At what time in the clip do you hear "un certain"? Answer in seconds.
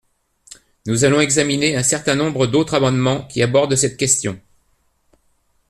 1.75-2.15